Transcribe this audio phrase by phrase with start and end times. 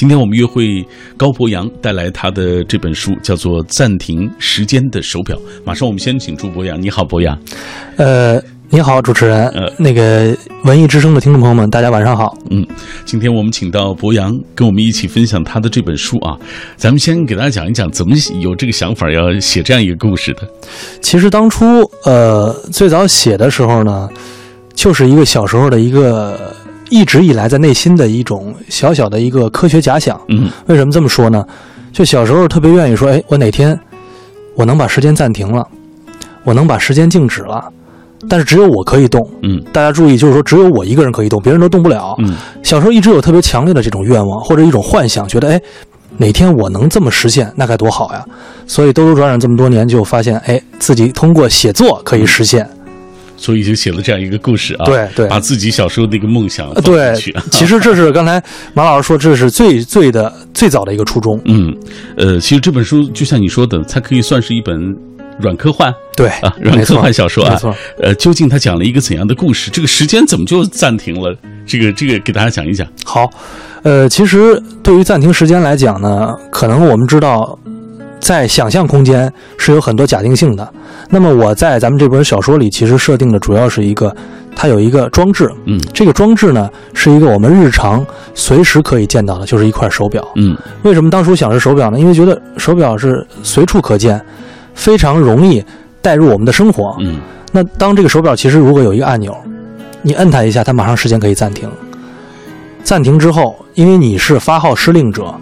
[0.00, 0.82] 今天我们约会
[1.14, 5.36] 高博洋带来他的这本书，叫做《暂停时间的手表》。
[5.62, 7.38] 马上我们先请出博洋，你好，博洋。
[7.96, 9.46] 呃，你好，主持人。
[9.48, 10.34] 呃，那个
[10.64, 12.34] 文艺之声的听众朋友们，大家晚上好。
[12.48, 12.66] 嗯，
[13.04, 16.34] 今天我们请到博洋跟我们一起分享他的这本书啊。
[16.78, 20.48] 咱们先给大家讲一讲，怎么有这个想法要写这样一个故事的。
[21.02, 24.08] 其实当初呃最早写的时候呢，
[24.74, 26.56] 就是一个小时候的一个
[26.90, 30.20] 一直以来在内心的一种小小的一个科学假想。
[30.28, 31.42] 嗯为什么这么说呢？
[31.92, 33.78] 就小时候特别愿意说，哎，我哪天
[34.54, 35.66] 我能把时间暂停了，
[36.44, 37.64] 我能把时间静止了，
[38.28, 39.28] 但是只有我可以动。
[39.42, 42.14] 嗯大家注意，就是说只有我一个人可以动，别人都动不了。
[42.18, 45.60] 嗯小时候一直有特别强烈的这种愿望或者一种幻想，觉得哎，
[46.18, 48.24] 哪天我能这么实现，那该多好呀！
[48.66, 52.68] 所以兜兜转转这么多年，就发现哎，自己通过写作可以实现。
[53.40, 54.84] 所以就写了这样一个故事啊。
[54.84, 57.34] 对对把自己小时候的一个梦想放进去。
[57.50, 58.40] 其实这是刚才
[58.74, 61.40] 马老师说，这是最最的最早的一个初衷。
[61.46, 61.74] 嗯，
[62.16, 64.94] 呃，其实这本书就像你说的，它可以算是一本
[65.38, 67.54] 软科幻对 啊，软科幻小说啊。
[67.54, 67.74] 没错。
[68.02, 69.70] 呃，究竟它讲了一个怎样的故事？
[69.70, 71.34] 这个时间怎么就暂停了？
[71.66, 72.86] 这个这个给大家讲一讲。
[73.04, 73.30] 好，
[73.82, 77.56] 呃，其实对于暂停时间来讲呢，可能我们知道，
[78.20, 80.72] 在想象空间是有很多假定性的。
[81.08, 84.14] 那么我在咱们这本小说里，其实设定的主要是一个，
[84.54, 90.24] 它有一个装置，嗯这个装置呢是一个我们日常随时可以见到的，就是一块手表。
[90.36, 91.98] 嗯为什么当初想是手表呢？
[91.98, 94.20] 因为觉得手表是随处可见，
[94.74, 95.64] 非常容易
[96.02, 96.94] 带入我们的生活。
[97.00, 97.18] 嗯
[97.52, 99.36] 那当这个手表其实如果有一个按钮，
[100.02, 101.68] 你摁它一下，它马上时间可以暂停。
[102.84, 105.34] 暂停之后，因为你是发号施令者，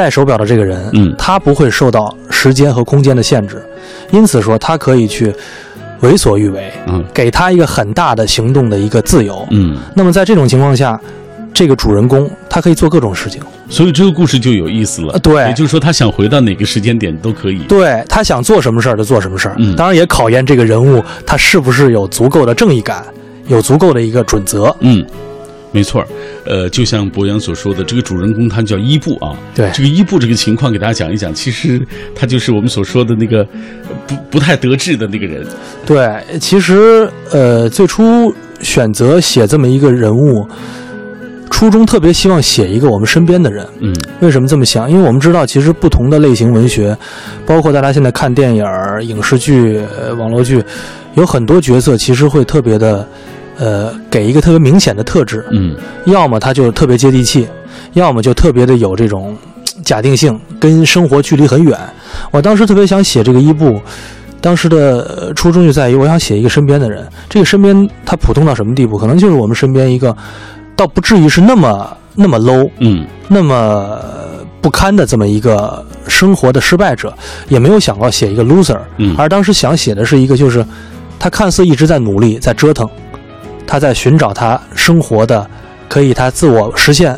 [0.00, 3.62] 戴手表的这个人，嗯他不会受到时间和空间的限制，
[4.10, 5.30] 因此说他可以去
[6.00, 9.46] 为所欲为，嗯给他一个很大的行动的一个自由。
[9.50, 10.98] 嗯，那么在这种情况下，
[11.52, 13.42] 这个主人公他可以做各种事情。
[13.68, 15.12] 所以这个故事就有意思了。
[15.12, 17.58] 呃对也就是说，他想回到哪个时间点都可以。
[17.68, 23.04] 对他想做什么事儿就做什么事儿，嗯当然也考验这个人物他是不是有足够的正义感，
[23.48, 24.74] 有足够的一个准则。
[24.80, 25.04] 嗯，
[25.72, 26.04] 没错。
[26.44, 29.36] 呃，就像博洋所说的，这个主人公他叫伊布啊。
[29.54, 31.80] 对这个伊布这个情况给大家讲一讲，其实
[32.14, 35.46] 他就是我们所说的那个呃不不太得志的那个人。
[35.86, 40.48] 对，其实呃，最初选择写这么一个人物，
[41.50, 43.66] 初衷特别希望写一个我们身边的人。
[43.80, 44.90] 嗯为什么这么想？
[44.90, 46.96] 因为我们知道，其实不同的类型文学，
[47.46, 48.64] 包括大家现在看电影、
[49.02, 50.62] 影视剧、呃网络剧，
[51.14, 53.08] 有很多角色其实会特别的，
[53.60, 55.44] 呃，给一个特别明显的特质。
[55.50, 55.76] 嗯
[56.06, 57.46] 要么他就特别接地气，
[57.92, 59.36] 要么就特别的有这种
[59.84, 61.78] 假定性，跟生活距离很远。
[62.30, 63.78] 我当时特别想写这个伊布，
[64.40, 67.06] 当时的呃初衷就在于我想写一个身边的人。
[67.28, 68.96] 这个身边他普通到什么地步？
[68.96, 70.16] 可能就是我们身边一个，
[70.74, 77.12] 倒不至于是那么那么 low，嗯那么呃不堪的这么一个生活的失败者，
[77.48, 78.78] 也没有想过写一个 loser。
[78.96, 80.64] 嗯而当时想写的是一个，就是
[81.18, 82.88] 他看似一直在努力，在折腾，
[83.70, 85.48] 他在寻找他生活的
[85.88, 87.16] 可以他自我实现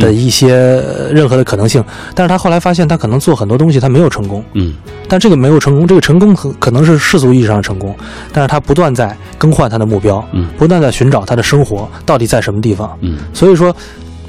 [0.00, 1.82] 的一些呃任何的可能性，
[2.12, 4.74] 但是他后来发现他可能做很多东西他没有成功，嗯
[5.06, 7.94] 但这个没有成功，这个成功可可能是世俗意义上的成功，
[8.32, 13.74] 但是他不断在更换他的目标，嗯不断在寻找他的生活到底在什么地方，嗯所以说，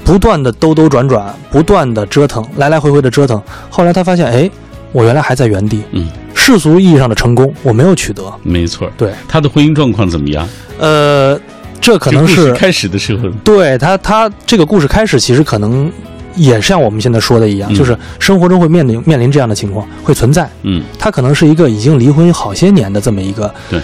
[0.04, 3.42] 不断的兜兜转转，不断的折腾，来来回回的折腾。
[3.68, 4.48] 后来他发现，哎，
[4.92, 5.82] 我原来还在原地。
[5.92, 8.22] 嗯，世俗意义上的成功我没有取得。
[8.42, 8.92] 没错儿。
[8.98, 10.46] 对，他的婚姻状况怎么样？
[10.78, 11.40] 呃，
[11.84, 15.92] 这可能是开始的时候，对他他这个故事开始其实可能
[16.34, 20.48] 也像我们现在说的一样，嗯就是生活中会面临面临这样的情况会存在。
[20.62, 23.78] 嗯他可能是一个已经离婚好些年的这么一个，对，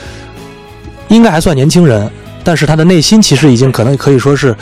[1.09, 2.11] 应该还算年轻人，
[2.43, 4.57] 但是他的内心其实已经可能可以说是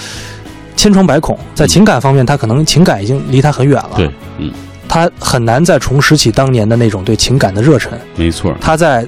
[0.75, 3.93] 千疮百孔，在情感方面，他可能情感已经离他很远了。
[3.95, 4.51] 对，嗯，
[4.89, 7.93] 他很难再重拾起当年的那种对情感的热忱。
[8.17, 8.53] 没错。
[8.61, 9.07] 他在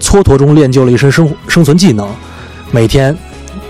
[0.00, 2.08] 蹉跎中练就了一身生生存技能，
[2.70, 3.16] 每天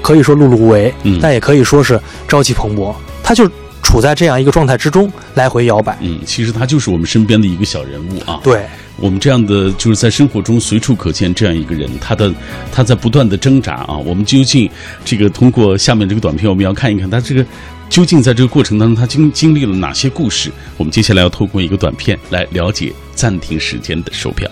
[0.02, 2.94] 可以说碌碌无为，嗯但也可以说是朝气蓬勃。
[3.22, 3.48] 他就
[3.82, 5.96] 处在这样一个状态之中，来回摇摆。
[6.00, 8.40] 嗯，其实他就是我们身边的一个小人物啊。
[8.42, 8.66] 对，
[8.96, 12.32] 我们这样的就是在生活中随处可见这样一个人，他的
[12.72, 13.96] 他在不断的挣扎啊。
[13.96, 14.68] 我们究竟
[15.04, 17.44] 这个通过下面这个短片，我们要看一看他这个
[17.88, 20.50] 究竟在这个过程当中他经经历了哪些故事。
[20.76, 24.50] 我们接下来要透过一个短片来了解暂停时间的手表。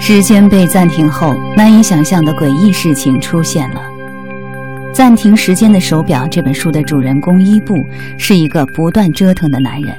[0.00, 3.80] 时间被暂停后，难以想象的诡异事情出现了。
[4.92, 7.74] 《暂停时间的手表》这本书的主人公伊布
[8.18, 9.96] 是一个不断折腾的男人，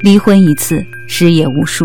[0.00, 1.84] 离婚一次，失业无数，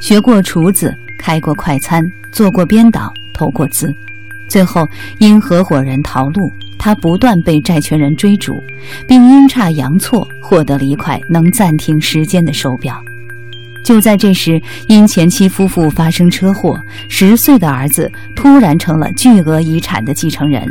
[0.00, 2.02] 学过厨子，开过快餐，
[2.32, 3.94] 做过编导，投过资，
[4.48, 4.88] 最后
[5.18, 8.54] 因合伙人逃路他不断被债权人追逐，
[9.06, 12.98] 并阴差阳错获得了一块能暂停时间的手表。
[13.84, 20.66] 就在这时，因前妻夫妇发生车祸，十岁的儿子突然成了巨额遗产的继承人。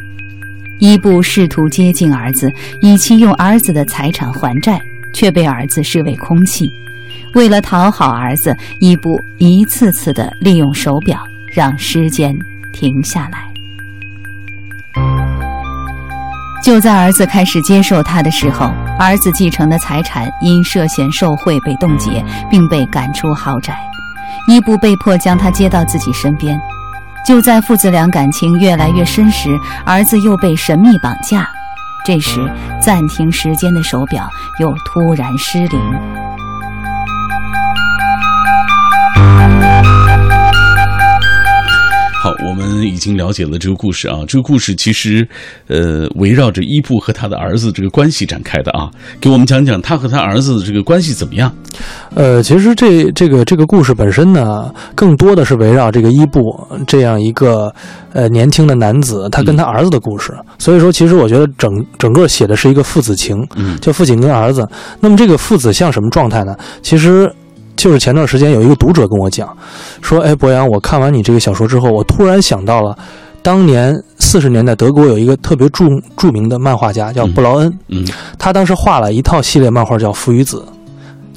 [0.79, 4.79] 伊布试图接近儿子，以期用儿子的财产还债，
[5.13, 6.71] 却被儿子视为空气。
[7.33, 11.19] 为了讨好儿子，伊布一次次地利用手表
[11.53, 12.33] 让时间
[12.73, 13.45] 停下来。
[16.63, 23.77] 就在儿子开始接受他的时候，儿子继承的财产因涉嫌受贿被冻结，并被赶出豪宅。
[24.47, 26.57] 伊布被迫将他接到自己身边。
[27.25, 29.49] 就在父子俩感情越来越深时，
[29.85, 31.47] 儿子又被神秘绑架。
[32.05, 32.39] 这时，
[32.81, 34.27] 暂停时间的手表
[34.59, 36.38] 又突然失灵。
[42.21, 44.19] 好，我们已经了解了这个故事啊。
[44.27, 45.25] 这个故事其实，
[45.67, 48.91] 呃，围绕着伊布和他的儿子这个关系展开的啊。
[49.21, 51.49] 给我们讲讲他和他儿子的这个关系怎么样？
[52.13, 56.41] 呃，其实这这个这个故事本身呢，更多的是围绕这个伊布
[56.85, 57.73] 这样一个
[58.11, 60.33] 呃年轻的男子，他跟他儿子的故事。
[60.57, 64.67] 所以说，其实我觉得整整个写的是一个父子情，嗯就父亲跟儿子。
[64.99, 66.53] 那么这个父子像什么状态呢？
[66.81, 67.33] 其实。
[67.79, 69.55] 就是前段时间有一个读者跟我讲，
[70.01, 72.93] 说：“哎，博洋，我看完你这个小说之后，我突然想到了，
[73.41, 75.85] 当年四十年代德国有一个特别著
[76.17, 78.05] 著名的漫画家叫布劳恩，嗯。
[78.37, 80.57] 他当时画了一套系列漫画叫《父与子》。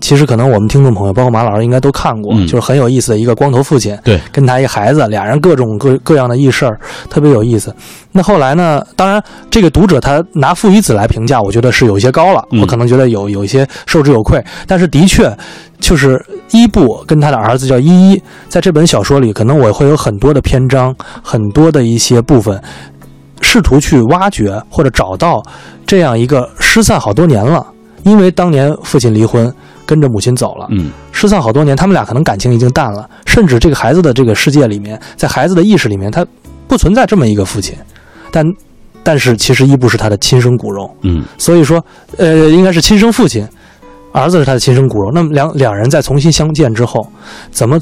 [0.03, 6.79] 其实可能我们听众朋友，包括马老师应该都看过，嗯就是很有意思的一个光头父亲，对，跟他一孩子，俩人各种各各样的轶事儿，
[7.09, 7.73] 特别有意思。
[8.11, 8.85] 那后来呢？
[8.97, 14.45] 当然，这个读者他拿《父与子》来评价，我觉得是有一些高了，嗯我可能觉得有有一些受之有愧。
[14.67, 15.35] 但是的确，
[15.79, 16.21] 就是
[16.51, 22.61] 伊布跟他的儿子叫依依，在这本小说里，可能我会有很多的篇章，很多的一些部分，
[23.41, 25.41] 试图去挖掘或者找到
[25.87, 27.65] 这样一个失散好多年了，
[28.03, 29.53] 因为当年父亲离婚，
[29.93, 30.91] 跟着母亲走了，嗯。
[31.12, 36.27] 失散好多年，他们俩可能感情已经淡了，甚至这个孩子的这个世界里面，在孩子的意识里面，他
[36.67, 37.77] 不存在这么一个父亲，
[38.31, 38.55] 但
[39.03, 41.23] 但是其实伊布是他的亲生骨肉，嗯。
[41.37, 41.85] 所以说，
[42.17, 43.47] 呃，应该是亲生父亲，
[44.12, 45.11] 儿子是他的亲生骨肉。
[45.12, 47.06] 那么两两人在重新相见之后，
[47.50, 47.79] 怎么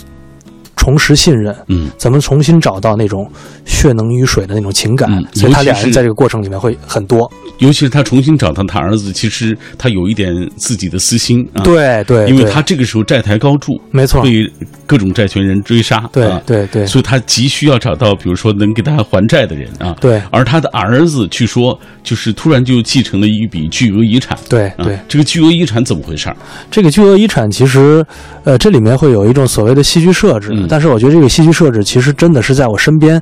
[0.80, 1.54] 重拾信任？
[1.68, 3.30] 嗯怎么重新找到那种
[3.66, 5.12] 血浓于水的那种情感？
[5.12, 7.30] 嗯所以他俩人在这个过程里面会很多。
[7.58, 11.62] 尤其是他重新找到他儿子，其实他有一点自己的私心啊。。
[11.62, 14.50] 对对，因为他这个时候债台高筑，没错，被
[14.86, 19.94] 各种债权人追杀，对啊对对所以他急需要找到，比如说能给他还债的人啊。
[20.00, 24.34] 对而他的儿子据说就是突然就继承了一笔巨额遗产。
[24.38, 26.36] 啊对对，这个巨额遗产怎么回事儿？
[26.70, 28.04] 这个巨额遗产其实，
[28.44, 33.20] 呃，这里面会有一种所谓的戏剧设置，嗯但是我觉得这个戏剧设置其实真的是在我身边，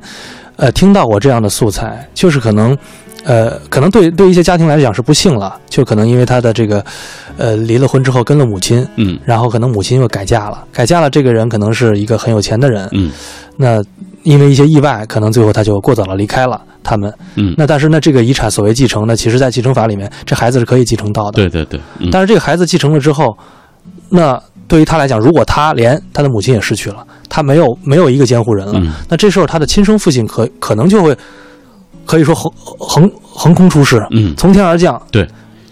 [0.55, 2.77] 呃，听到过这样的素材，就是可能，
[3.23, 6.85] 呃，可能对对一些家庭来讲是不幸了，就可能因为他的这个，
[7.37, 9.19] 呃，离了婚之后跟了母亲，嗯。
[9.25, 13.11] 然后可能母亲又改嫁了，改嫁了这个人可能是一个很有钱的人，嗯。
[13.57, 13.83] 那
[14.23, 23.37] 因为一些意外，可能最后他就过早了离开了他们，嗯，那但是呢，这个遗产所谓继承呢，其实在继承法里面，这孩子是可以继承到的，对对对，嗯但是这个孩子继承了之后，
[24.09, 31.17] 那对于他来讲，如果他连他的母亲也失去了，他没有没有一个监护人了，嗯那这时候他的亲生父亲可可能就会
[32.05, 35.01] 可以说横横横空出世，嗯从天而降。
[35.11, 35.27] 对，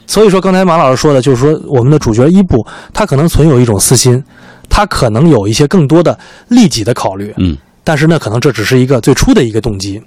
[0.06, 4.22] 所以说刚才马老师说的，就是说我们的主角伊布，他可能存有一种私心，
[4.68, 6.18] 他可能有一些更多的
[6.50, 10.02] 利己的考虑，嗯但是呢，可能这只是一个最初的一个动机。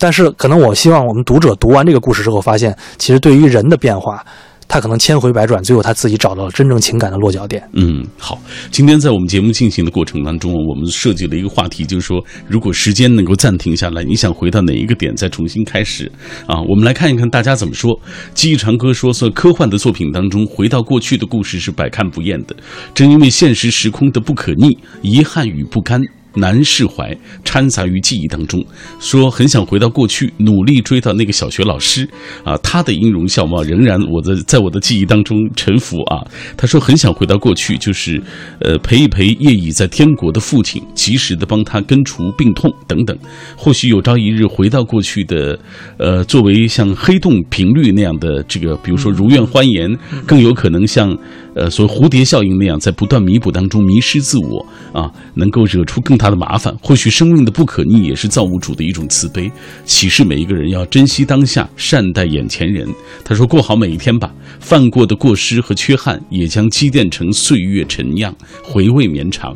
[0.00, 4.24] 但是，可能我希望我们读者读完这个故事之后，发现其实对于人的变化，
[4.68, 7.66] 他可能千回百转，最后他自己找到了真正情感的落脚点。
[7.72, 8.38] 嗯，好。
[8.70, 16.10] 今天在我们节目进行的过程当中，我们设计了一个话题，就是说，如果时间能够暂停下来，你想回到哪一个点再重新开始
[16.46, 16.60] 啊？
[16.68, 17.98] 我们来看一看大家怎么说。
[18.34, 22.54] 记忆长歌说，在科幻的作品当中，回到过去的故事是百看不厌的。
[22.94, 26.00] 正因为现实时空的不可逆、遗憾与不甘。
[26.34, 28.64] 难释怀掺杂于记忆当中，
[29.00, 32.08] 说很想回到过去，努力追到那个小学老师
[32.44, 36.24] 啊，他的音容笑貌仍然我的在我的记忆当中沉浮啊。
[36.56, 38.22] 他说很想回到过去，就是
[38.60, 43.16] 呃陪一陪夜已在天国的父亲，及时的帮他根除病痛等等。
[43.56, 45.58] 或许有朝一日回到过去的，
[45.98, 51.16] 呃，作为像黑洞频率那样的这个，比如说如愿欢颜，更有可能像
[51.58, 56.74] 呃所谓蝴蝶效应那样，在不断弥补当中迷失自我啊，能够惹出更大的麻烦。
[56.82, 59.50] 或许生命的不可逆也是造物主的一种慈悲，
[59.84, 62.88] 启示每一个人要珍惜当下，善待眼前人。
[63.24, 69.54] 他说：“过好每一天吧，犯过的过失和缺憾也将积淀成岁月陈酿，回味绵长。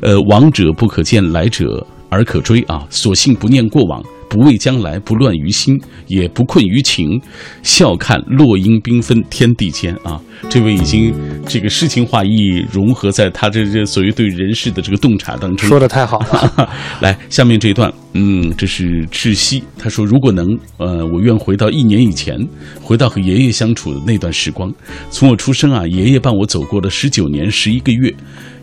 [0.00, 2.86] 呃，往者不可见，来者。”而可追啊！
[2.88, 7.20] 索性不念过往，不畏将来，不乱于心，也不困于情，
[7.62, 10.20] 笑看落英缤纷天地间啊！
[10.50, 11.14] 这位已经
[11.46, 16.70] 这个诗情画意融合在他这这所谓对人世的这个洞察当中，说的太好了。
[17.00, 19.62] 来，下面这一段，嗯，这是窒息。
[19.78, 22.36] 他说：“如果能，呃，我愿回到一年以前，
[22.82, 24.72] 回到和爷爷相处的那段时光。
[25.10, 28.12] 从我出生啊，爷爷伴我走过了十九年十一个月。”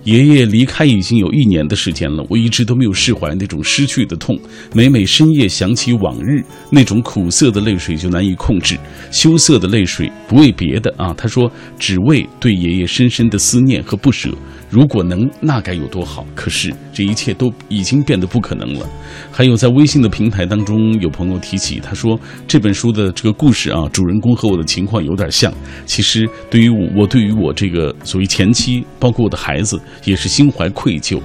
[0.04, 4.38] 爷爷离开已经有一年的时间了，我一直都没有释怀那种失去的痛。
[4.74, 8.78] 每每深夜想起往日，那种苦涩的泪水就难以控制。
[9.12, 14.30] 羞涩的泪水不为别的啊，他说只为对爷爷深深的思念和不舍。
[14.74, 16.25] 如果能，那该有多好！
[16.34, 18.89] 可是这一切都已经变得不可能了。
[19.32, 25.53] 还有在微信的平台当中，有朋友提起，他说这本书的这个故事啊，主人公和我的情况有点像。
[25.86, 29.80] 其实对于我，我对于我这个所谓前妻，包括我的孩子。
[30.06, 31.20] 也是心怀愧疚。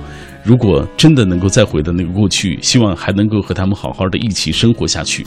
[0.44, 5.24] 如果真的能够再回到那个过去，希望还能够和他们好好的一起生活下去。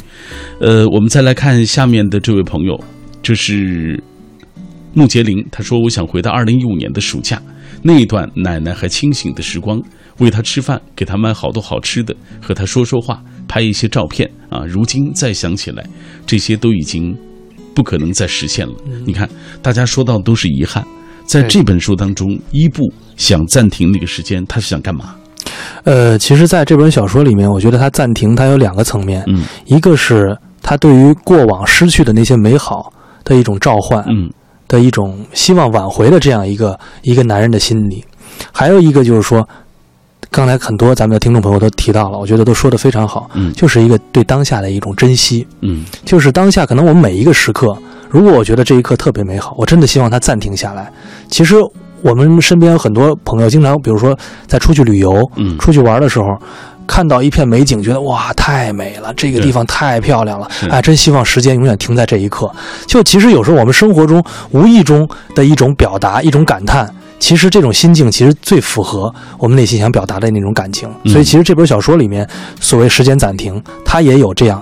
[0.59, 2.79] 呃，我们再来看下面的这位朋友，
[3.21, 4.01] 这是
[4.93, 7.41] 穆杰林，他说：“我想回到二零一五年的暑假，
[7.81, 9.81] 那一段奶奶还清醒的时光，
[10.17, 14.63] 喂她吃饭，给她买好多好吃的，和她说说话，拍一些照片啊。
[14.67, 15.83] 如今再想起来，
[16.25, 17.15] 这些都已经
[17.73, 18.73] 不可能再实现了。
[19.05, 19.29] 你看，
[19.61, 20.85] 大家说到的都是遗憾。”
[21.23, 25.15] 在这本书当中，伊布想暂停那个时间，他是想干嘛？
[25.85, 29.23] 呃，其实，在这本小说里面，我觉得他暂停，他有两个层面。
[29.27, 32.91] 嗯，一个是他对于过往失去的那些美好
[33.23, 34.29] 的一种召唤，嗯，
[34.71, 38.01] 的一种希望挽回的这样一个一个男人的心理；
[38.53, 39.45] 还有一个就是说，
[40.29, 43.29] 刚才很多咱们的听众朋友都提到了，我觉得都说的非常好。
[43.33, 45.45] 嗯，就是一个对当下的一种珍惜。
[45.59, 47.77] 嗯，就是当下，可能我们每一个时刻。
[48.09, 50.89] 如果我觉得这一刻特别美好，我真的希望它暂停下来。
[51.29, 51.55] 其实
[52.01, 56.27] 我们身边有很多朋友，经常比如说在出去旅游、嗯，出去玩的时候，
[56.91, 62.51] 看到一片美景，觉得哇，太美了，这个地方太漂亮了，哎，真希望时间永远停在这一刻。
[62.86, 70.93] 就其实有时候我们生活中无意中的一种表达、一种感叹，其实这种心境其实最符合我们内心想表达的那种感情。
[71.05, 72.27] 所以，其实这本小说里面
[72.60, 74.62] 所谓时间暂停，它也有这样。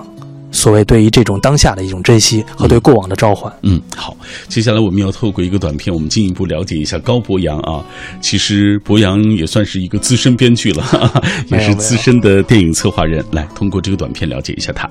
[0.52, 3.52] 所谓对于这种当下的一种珍惜和对过往的召唤。
[3.62, 4.16] 嗯，好，
[4.48, 7.84] 接下来我们要透过一个短片，我们进一步了解一下高博洋啊。
[8.20, 10.84] 其实博洋也算是一个资深编剧了，
[11.48, 13.24] 也是资深的电影策划人。
[13.32, 14.88] 来，通过这个短片了解一下他。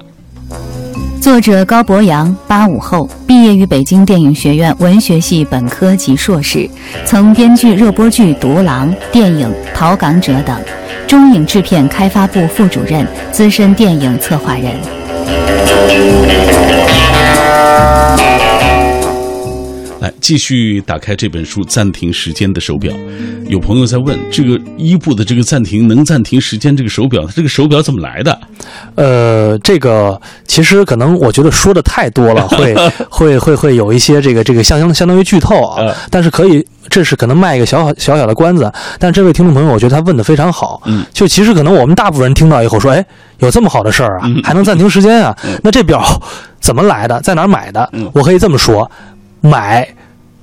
[1.21, 6.67] 作者高博洋，八五后，毕业于北京电影学院文学系本科及硕士，
[7.05, 10.57] 曾编剧热播剧《独狼》、电影《逃港者》等，
[11.07, 14.73] 中影制片开发部副主任，资深电影策划人。
[15.29, 16.89] Thank
[18.33, 18.38] you.
[20.09, 22.91] 来，继续打开这本书，暂停时间的手表。
[23.47, 28.39] 有朋友在问，这个伊布的这个暂停能暂停时间这个手表，它这个手表怎么来的？
[28.95, 32.75] 呃，这个其实可能我觉得说的太多了， 会
[33.09, 35.95] 会会会有一些这个这个相相相当于剧透啊。
[36.09, 38.71] 但是可以，这是可能卖一个小小小小的关子。
[38.97, 40.81] 但这位听众朋友，我觉得他问的非常好。
[40.85, 43.05] 嗯，就其实可能我们大部分人听到以后说，哎，
[43.39, 45.35] 有这么好的事儿啊，还能暂停时间啊？
[45.63, 46.03] 那这表
[46.59, 47.19] 怎么来的？
[47.21, 47.89] 在哪儿买的？
[48.13, 48.89] 我可以这么说。
[49.41, 49.87] 买，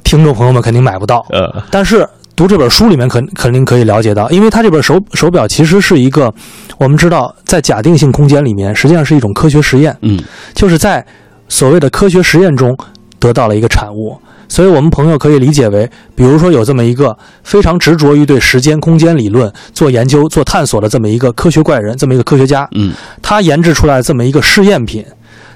[0.06, 1.26] 听众朋友们肯定买不到。
[1.30, 6.32] 呃，但是读这本书里面肯肯定可以了解到，因为它这本手手表其实是一个，
[6.78, 9.94] 我们知道在假定性空间里面，实际上是一种科学实验。
[10.02, 10.22] 嗯，
[10.54, 11.04] 就是在
[11.48, 12.76] 所谓的科学实验中
[13.18, 14.16] 得到了一个产物，
[14.48, 22.68] 所以我们朋友可以理解为，比如说有这么一个非常执着于对时间空间理论做研究、做探索的这么一个科学怪人，这么一个科学家。
[22.76, 25.04] 嗯，他研制出来这么一个试验品。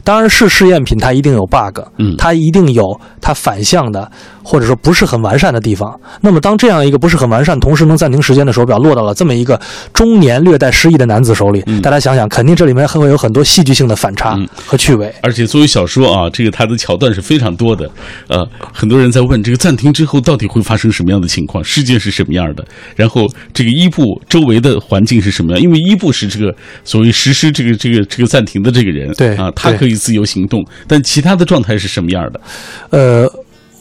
[0.03, 4.11] 当然是试验品，它一定有 bug，嗯，它一定有它反向的，
[4.43, 5.99] 或者说不是很完善的地方。
[6.21, 9.61] 那么，当这样一个不是很完善，同时能暂停时间的手表落到了这么一个
[9.93, 15.15] 中年略带失忆的男子手里，大家想想，肯定这里面还会有很多戏剧性的反差和趣味。
[15.23, 17.89] 而且作为小说啊，这个它的桥段是非常多的。
[18.27, 21.63] 呃，很多人在问，这个暂停之后到底会发生什么样的情况？
[21.63, 22.65] 世界是什么样的？
[22.97, 25.61] 然后这个伊布周围的环境是什么样？
[25.61, 26.53] 因为伊布是这个
[26.85, 29.91] 所谓实施这个这个这个暂停的这个人，对啊，他可以。
[30.01, 32.41] 自由行动，但其他的状态是什么样的？
[32.89, 33.31] 呃，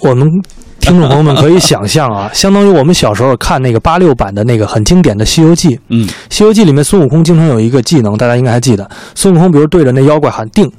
[0.02, 0.28] 我们
[0.80, 5.70] 听众朋友们可以想象啊， 相当于我们小时候看那个八六版的那个很经典的《西游记》。
[5.90, 8.90] 嗯，《西游记》里面孙悟空经常有一个技能，大家应该还记得。
[9.14, 10.72] 孙悟空比如对着那妖怪喊“定”，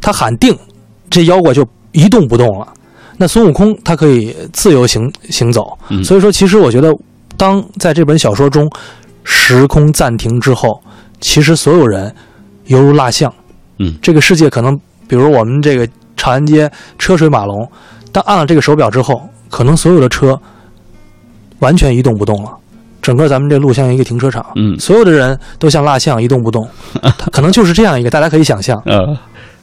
[0.00, 0.56] 他喊“定”，
[1.08, 2.68] 这妖怪就一动不动了。
[3.16, 5.76] 那孙悟空他可以自由行行走。
[6.04, 6.94] 所以说，其实我觉得，
[7.36, 8.70] 当在这本小说中
[9.24, 10.80] 时空暂停之后，
[11.20, 12.14] 其实所有人
[12.66, 13.32] 犹如蜡像。
[13.78, 17.68] 嗯，这个世界可能，比如我们这个长安街车水马龙，
[18.18, 20.36] 当按了这个手表之后，可能所有的车
[21.60, 22.50] 完全一动不动了，
[23.00, 26.68] 整个咱们这路像一个停车场，嗯所有的人都像蜡像一动不动，
[27.30, 28.76] 可能就是这样一个，大家可以想象。
[28.86, 29.16] 呃，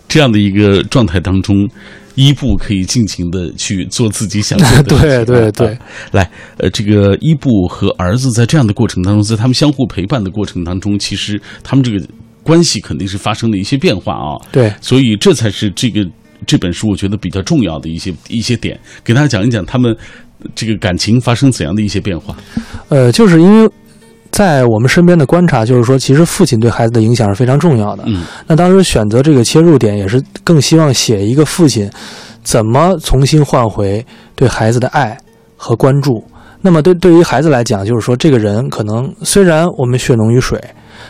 [0.07, 1.67] 这样的一个状态当中，
[2.15, 4.99] 伊布可以尽情的去做自己想做的 事情。
[5.01, 5.77] 对对对啊
[6.11, 12.01] 来，呃，这个伊布和儿子在这样的过程当中，在他们相互陪伴的过程当中，其实他们这个
[12.41, 14.39] 关系肯定是发生了一些变化啊。
[14.49, 16.07] 对，所以这才是这个
[16.45, 19.95] 这本书我觉得比较重要的一些一些点，给大家讲一讲他们
[20.53, 22.35] 这个感情发生怎样的一些变化。
[22.89, 23.69] 呃，就是因为
[24.31, 28.03] 在我们身边的观察，就是说，其实父亲对孩子的影响是非常重要的。
[28.07, 31.89] 嗯那当时选择这个切入点，也是更希望写一个父亲
[32.43, 35.17] 怎么重新换回对孩子的爱
[35.55, 36.23] 和关注。
[36.61, 40.61] 那么对对于孩子来讲，就是说，这个人可能虽然我们血浓于水，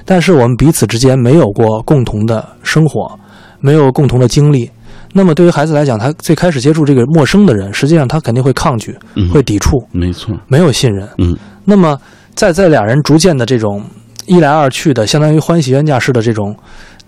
[0.04, 3.18] 但是我们彼此之间没有过共同的生活，
[3.60, 4.70] 没有共同的经历。
[5.18, 11.08] 那么对于孩子来讲，他最开始接触这个陌生的人，实际上他肯定会抗拒，嗯，会抵触，没错，没有信任。
[11.20, 11.98] 嗯那么
[12.36, 13.82] 在在俩人逐渐的这种
[14.26, 16.54] 一来二去的，相当于欢喜冤家式的这种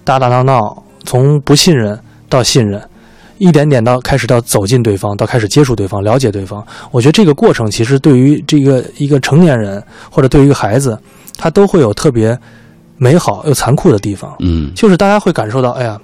[0.05, 1.99] 打打闹闹，从不信任
[2.29, 2.81] 到信任，
[3.39, 6.65] 一点点到开始到走近对方，到开始接触对方，了解对方。
[6.91, 10.97] 我觉得这个过程其实对于这个一个成年人或者对于一个孩子，
[11.37, 12.39] 他都会有特别
[12.97, 14.33] 美好又残酷的地方。
[14.39, 15.99] 嗯就是大家会感受到，哎呀，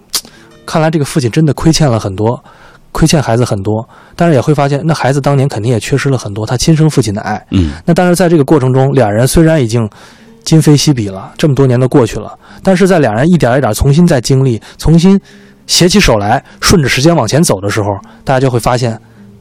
[0.66, 2.44] 看来这个父亲真的亏欠了很多，
[2.92, 7.44] 亏欠孩子很多，但是也会发现，那孩子当年肯定也缺失了很多他亲生父亲的爱。
[7.52, 9.90] 嗯那但是在这个过程中，两人虽然已经
[10.44, 15.20] 今非昔比了，这么多年都过去了，但是在两人一点一点重新再经历，重新
[15.68, 17.90] 携起手来，顺着时间往前走的时候，
[18.24, 19.00] 大家就会发现，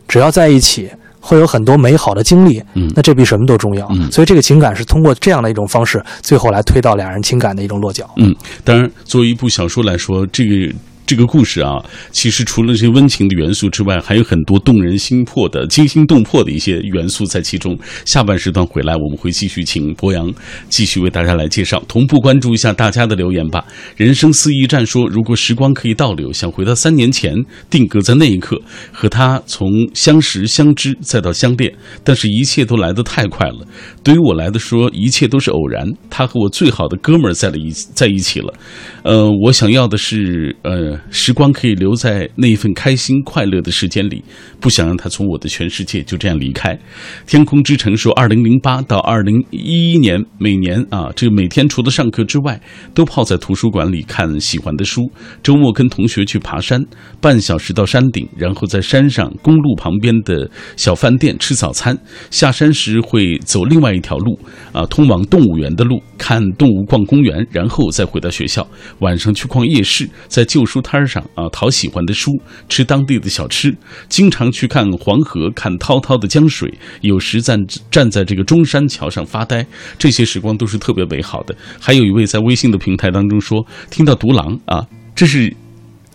[0.08, 0.90] 只要在一起。
[1.24, 3.86] 会有很多美好的经历，嗯那这比什么都重要。
[3.92, 8.10] 嗯所以这个情感是通过这样的一种方式，最后来推到两人情感的一种落脚。
[8.16, 10.74] 嗯，当然，作为一部小说来说，这个。
[11.04, 17.78] 这个故事啊，其实除了这些温情的元素之外，还有很多动人心魄的、惊心动魄的一些元素在其中。
[18.04, 20.32] 下半时段回来，我们会继续请博洋
[20.68, 23.64] 继续为大家来介绍，同步关注一下大家的留言吧。
[23.96, 27.34] 人生四驿站说，如果时光可以倒流，想回到三年前，
[27.68, 28.60] 定格在那一刻，
[28.92, 31.72] 和他从相识、相知再到相恋，
[32.04, 33.66] 但是一切都来得太快了。
[34.02, 35.86] 对于我来的说，一切都是偶然。
[36.08, 38.54] 他和我最好的哥们儿在了一在一起了。
[39.02, 44.22] 呃，我想要的是，呃，时光可以留在那一份开心快乐的时间里，
[44.60, 46.78] 不想让他从我的全世界就这样离开。
[47.26, 52.60] 天空之城说，二零零八到二零一一年，每年啊，这个每天除了上课之外，
[52.92, 55.10] 都泡在图书馆里看喜欢的书。
[55.42, 56.84] 周末跟同学去爬山，
[57.20, 61.96] 半小时到山顶，然后在山上公路旁边的小饭店吃早餐。
[62.30, 64.38] 下山时会走另外一条路，
[64.72, 68.66] 啊，通往动物园的路，看动物逛公园，然后再回到学校。
[68.98, 72.32] 晚上去逛夜市，在旧书摊上啊淘喜欢的书，
[72.68, 73.74] 吃当地的小吃。
[74.08, 77.58] 经常去看黄河，看滔滔的江水，有时站
[77.90, 79.64] 站在这个中山桥上发呆，
[79.98, 81.54] 这些时光都是特别美好的。
[81.80, 85.54] 还有一位在微信的平台当中说，听到独狼啊，这是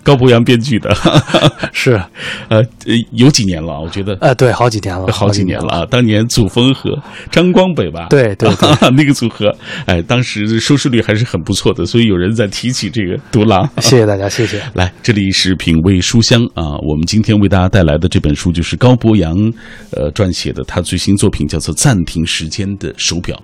[0.08, 0.90] 高博洋编剧的，
[1.74, 2.02] 是，
[2.48, 4.18] 呃，呃有几年了啊，我觉得。
[4.22, 5.86] 呃，对，好几年了， 好几年了啊！
[5.92, 6.98] 当年祖峰和
[7.30, 9.54] 张光北吧，对对对那个组合，
[9.86, 13.70] 哎，当时收视率还是很不错的，所以有人在提起这个独狼。
[13.82, 14.62] 谢谢大家，谢谢。
[14.76, 19.36] 来，这里是品味书香啊，我们今天为大家带来的这本书就是高博洋，
[19.92, 23.36] 呃，撰写的他最新作品叫做《暂停时间的手表》。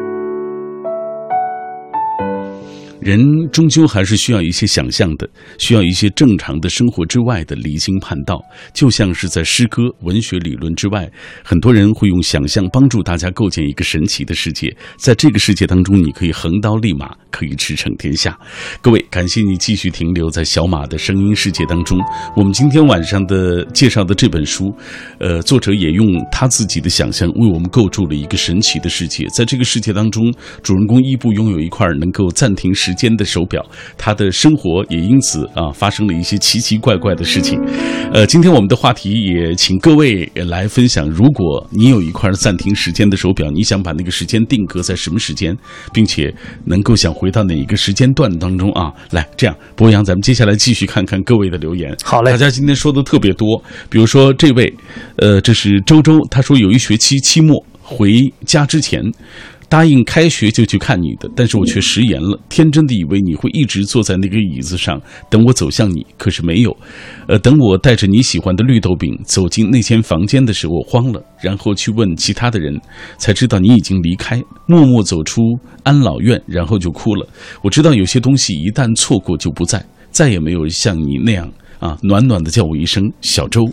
[3.04, 3.20] 人
[3.52, 8.42] 终究还是需要一些想象的，需要一些正常的生活之外的离经叛道。
[8.74, 11.12] 就像是在诗歌、文学理论之外，
[11.44, 14.74] 很多人会用想象帮助大家构建一个神奇的世界。
[14.96, 18.40] 在这个世界当中，你可以横刀立马，可以驰骋天下。
[18.82, 22.00] 各位，感谢你继续停留在小马的声音世界当中。
[22.38, 24.74] 我们今天晚上的介绍的这本书，
[25.20, 29.26] 呃，作者也用他自己的想象为我们构筑了一个神奇的世界。
[29.36, 33.64] 在这个世界当中，主人公伊布拥有一块能够暂停时间的手表，
[33.98, 37.60] 他的生活也因此啊发生了一些奇奇怪怪的事情。
[38.14, 45.56] 呃，今天我们的话题也请各位来分享，如果你有一块暂停时间的手表，你想把那个时间定格在什么时间，
[45.92, 46.34] 并且
[46.66, 48.92] 能够想回到哪一个时间段当中啊？
[49.12, 51.96] 来，这样，博洋，咱们接下来继续看看各位的留言。
[52.04, 54.74] 好嘞大家今天说的特别多，比如说这位，
[55.18, 59.02] 呃，这是周周，他说有一学期期末回家之前。
[59.70, 66.76] 答应开学就去看你的，但是我却食言了，天真的以为你会一直坐在那个椅子上等我走向你，可是没有。
[67.28, 72.80] 呃，等我带着你喜欢的绿豆饼走进那间房间的时候，我慌了，然后去问其他的人，
[73.18, 75.42] 才知道你已经离开，默默走出
[75.84, 77.28] 安老院，然后就哭了。
[77.64, 83.64] 我知道有些东西一旦错过就不在，再也没有像你那样啊，暖暖的叫我一声小周。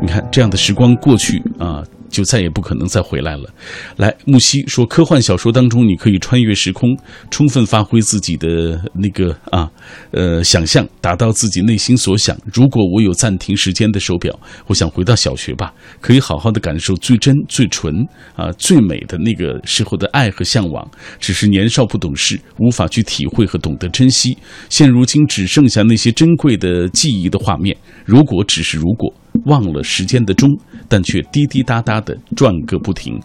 [0.00, 1.82] 你看这样的时光过去啊。
[2.12, 3.50] 就再也不可能再回来了。
[3.96, 6.96] 来，木西说，科幻小说当中你可以穿越时空，
[7.30, 9.68] 充分发挥自己的那个啊，
[10.12, 12.38] 呃，想象，达到自己内心所想。
[12.52, 17.94] 如果我有暂停时间的手表，我想回到小学吧，可以好好的感受最真、最纯
[18.36, 20.86] 啊、最美的那个时候的爱和向往。
[21.18, 24.36] 只是年少不懂事，无法去体会和懂得珍惜。
[24.68, 27.74] 现如今只剩下那些珍贵的记忆的画面。
[28.04, 29.12] 如果只是如果，
[29.46, 30.48] 忘了时间的钟，
[30.92, 33.18] 但却滴滴答答的转个不停。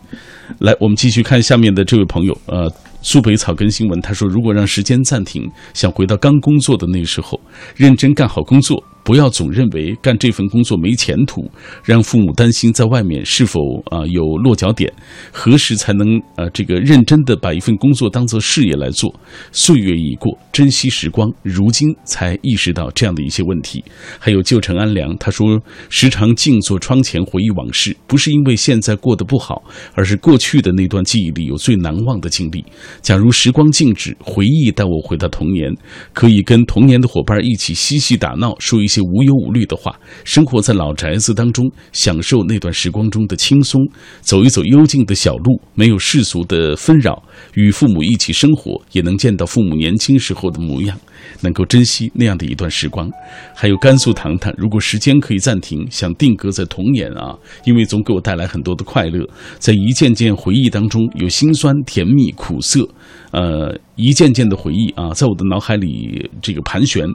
[0.59, 7.37] 来，我们继续看下面的这位朋友，呃，苏北草根新闻，他说，如果让时间暂停，想回到刚工作的那时候，
[7.75, 8.81] 认真干好工作。
[9.07, 11.49] 不要总认为干这份工作没前途，
[11.81, 14.91] 让父母担心在外面是否啊、有落脚点，
[15.31, 19.17] 何时才能呃这个认真的把一份工作当做事业来做？
[19.53, 23.81] 岁月已过，珍惜时光，如今才意识到这样的一些问题。
[24.19, 32.61] 还有旧城安良，他说时常静坐窗前回忆往事，不是因为现在过得不好，而是过去的那段记忆里有最难忘的经历。
[33.01, 35.73] 假如时光静止，回忆带我回到童年，
[36.11, 43.81] 可以跟童年的伙伴一起嬉戏打闹，说一些无忧无虑的话，生活在老宅子当中，享受那段时光中的轻松，
[44.21, 47.21] 走一走幽静的小路，没有世俗的纷扰，
[47.55, 50.97] 与父母一起生活，也能见到父母年轻时候的模样。
[51.41, 53.09] 能够珍惜那样的一段时光，
[53.53, 62.87] 还有甘肃糖糖，如果时间可以暂停，想定格在童年啊，因为总给我带来很多的快乐，在一件件回忆当中，有辛酸、甜蜜、苦涩，
[63.31, 67.05] 呃，一件件的回忆啊，在我的脑海里这个盘旋，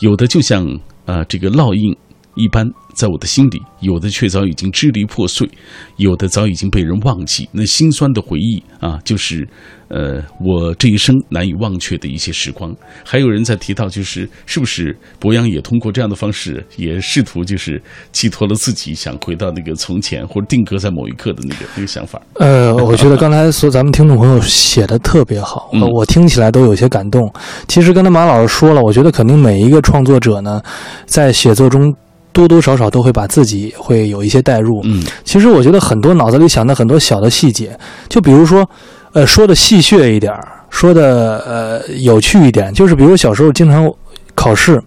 [0.00, 0.66] 有的就像
[1.04, 1.96] 呃这个烙印
[2.34, 5.48] 一般在我的心里，有的却早已经支离破碎，
[5.96, 7.48] 有的早已经被人忘记。
[7.52, 9.46] 那心酸的回忆啊，就是
[9.88, 12.74] 呃我这一生难以忘却的一些时光。
[13.04, 22.20] 还有人在提到，就是是不是博洋也通过这样的方式，也试图就是寄托了自己想回到那个从前或者定格在某一刻的那个那个想法。
[22.34, 27.30] 呃，我觉得刚才说咱们听众朋友写的特别好，嗯我听起来都有些感动。
[27.68, 30.62] 其实刚才马老师说了，我觉得肯定每一个创作者呢，
[31.06, 31.94] 在写作中
[32.32, 34.80] 多多少少都会把自己会有一些代入。
[34.84, 38.68] 嗯其实我觉得很多脑子里想的很多小的细节，就比如说，
[39.12, 40.32] 呃，说的戏谑一点，
[40.70, 43.90] 说的呃有趣一点，就是比如小时候经常
[44.34, 44.82] 考试，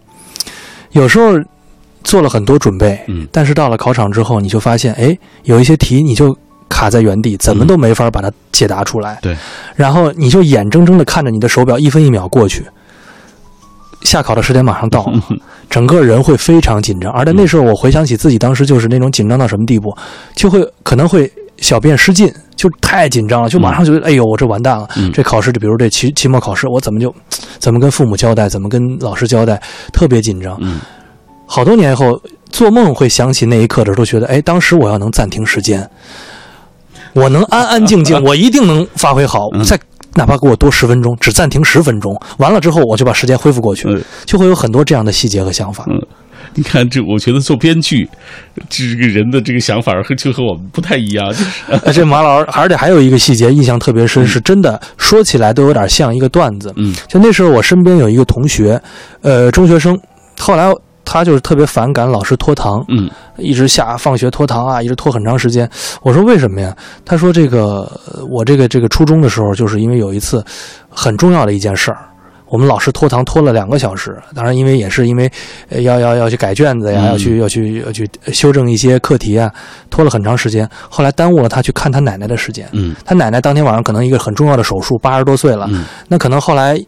[0.92, 1.40] 有时候
[2.04, 6.36] 做了很多准备，嗯但是到了考场之后，你就发现，哎，有一些题你就
[6.68, 9.18] 卡在原地，怎么都没法把它解答出来。
[9.22, 9.36] 对，
[9.76, 12.66] 然后你就眼睁睁的看着你的手表一分一秒过去，
[14.02, 15.20] 下考的时间马上到了，
[15.70, 17.12] 整个人会非常紧张。
[17.12, 19.96] 而在那时候，我回想起自己当时就是那种紧张到什么地步，
[20.36, 24.88] 就会可能会小便失禁，就太紧张了，就马上觉得，哎呦，我这完蛋了。
[24.98, 27.14] 嗯这考试，比如这期期末考试，我怎么就
[27.60, 29.62] 怎么跟父母交代，怎么跟老师交代，
[29.94, 30.58] 特别紧张。
[30.62, 30.80] 嗯
[31.48, 35.88] 好多年以后，做梦会想起那一刻的时候，都觉得，哎，当时我要能暂停时间，
[37.14, 39.50] 我能安安静静，我一定能发挥好。
[39.54, 39.80] 嗯再
[40.16, 45.86] 哪怕给我多十分钟，只暂停十分钟，完了之后我就把时间恢复过去，嗯就会有很多这样的细节和想法。
[45.90, 46.02] 嗯。
[46.58, 48.08] 你看，这我觉得做编剧，
[48.70, 56.72] 这个人的这个想法和就和我们不太一样，就是呃，这马老师，而且还有一个细节印象特别深，是真的说起来都有点像一个段子。
[56.78, 58.82] 嗯就那时候我身边有一个同学，
[59.22, 60.00] 呃，中学生，
[60.40, 60.72] 后来
[61.06, 65.70] 他就是特别反感老师拖堂，嗯一直下放学拖堂啊，一直拖很长时间。
[66.02, 66.76] 我说为什么呀？
[67.06, 70.44] 他说这个呃我这个这个初中的时候，就是因为有一次
[70.90, 71.98] 很重要的一件事儿。
[72.48, 75.30] 我们老师拖堂拖了两个小时，当然，因为也是因为
[75.68, 79.52] 呃要要要去改卷子呀，嗯要去要去要去修正一些课题啊，
[79.90, 80.70] 拖了很长时间。
[80.88, 82.70] 后来耽误了他去看他奶奶的时间。
[82.72, 86.80] 嗯他奶奶当天晚上可能一个很重要的手术，八十多岁了，嗯，那可能后来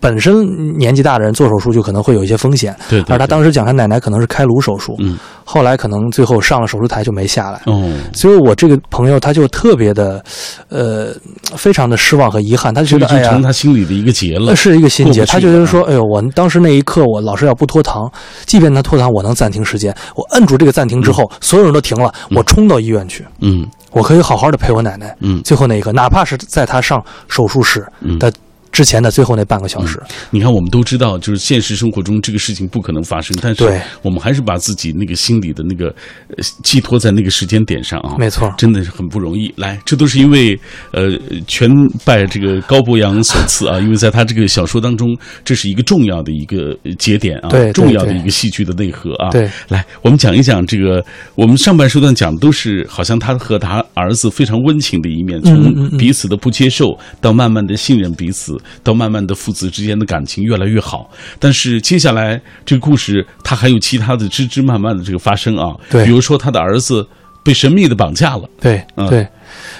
[0.00, 3.14] 本身年纪大的人做手术就可能会有一些风险，对对。
[3.14, 7.60] 而他当时讲他奶奶可能是开颅手术，嗯后来可能最后上了手术台就没下来。
[7.64, 10.22] 哦，所以我这个朋友他就特别的，
[10.68, 11.08] 呃，
[11.56, 14.54] 非常的失望和遗憾，他觉得哎呀他心里的一个结了那。
[14.54, 15.24] 是一个心结。
[15.24, 18.10] 他就觉得说，哎呦，我当时那一刻，我老师要不拖堂，
[18.44, 19.94] 即便他拖堂，我能暂停时间。
[20.14, 25.16] 我摁住这个暂停之后，所有人都停了，我冲到医院去，嗯我可以好好的陪我奶奶。
[25.20, 28.18] 嗯最后那一刻，哪怕是在他上手术室嗯。
[28.18, 28.30] 的
[28.78, 33.64] 之前的最后那半个小时，你看，我们都知道，就是现实生活中这个事情不可能发生，但是
[34.02, 35.86] 我们还是把自己那个心里的那个
[36.28, 38.14] 呃寄托在那个时间点上啊。
[38.16, 38.54] 没错。
[38.56, 39.52] 真的是很不容易。
[39.56, 40.56] 来，这都是因为
[40.92, 41.10] 呃，
[41.48, 41.68] 全
[42.04, 45.08] 拜这个高博洋所赐啊， 因为在他这个小说当中，
[45.44, 49.30] 这是一个重要的一个节点啊，对对重要的一个戏剧的内核啊。
[49.30, 61.10] 对，来，我们讲一讲这个，我们上半时段讲的都是好像他和他儿子非常温情的一面，从嗯彼此的不接受到慢慢的信任彼此，到慢慢的父子之间的感情越来越好。
[61.38, 67.06] 但是接下来这个故事，它还有其他的枝枝蔓蔓的这个发生啊，对比如说他的儿子
[67.42, 68.48] 被神秘的绑架了。
[68.60, 69.28] 对嗯对，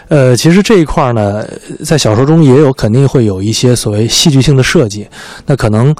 [0.08, 1.46] 呃，其实这一块呢，
[1.84, 5.06] 在小说中也有肯定会有一些所谓戏剧性的设计，
[5.46, 5.94] 那可能。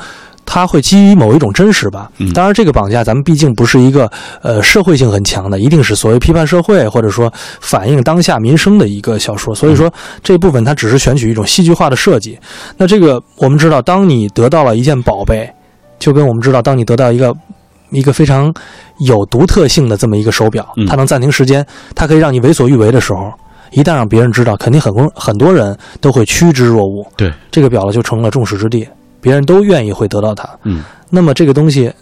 [0.51, 2.11] 它会基于某一种真实吧。
[2.17, 7.31] 嗯，当然，这个绑架咱们毕竟不是一个呃社会性很强的，一定是所谓批判社会或者说
[7.61, 12.39] 反映当下民生的一个小说，所以说这部分它只是选取一种戏剧化的设计。
[12.79, 15.47] 那这个我们知道，当你得到了一件宝贝，
[15.99, 17.37] 就跟我们知道，当你得到一个
[17.91, 18.51] 一个非常
[19.01, 23.31] 有独特性的这么一个手表嗯，它能暂停时间，它可以让你为所欲为的时候，
[23.73, 27.07] 一旦让别人知道，肯定很多很多人都会趋之若鹜。
[27.17, 28.87] 对，这个表了就成了众矢之的，
[29.21, 30.49] 别人都愿意会得到它。
[30.65, 31.93] 嗯，那么这个东西，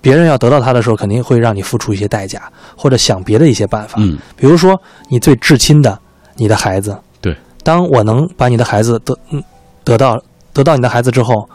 [0.00, 3.96] 别人要得到它的时候，肯定会让你付出一些代价，或者想别的一些办法。
[3.98, 5.98] 嗯比如说你最至亲的
[6.36, 9.42] 你的孩子，对，当我能把你的孩子得嗯
[9.84, 10.20] 得到
[10.52, 11.48] 得到你的孩子之后，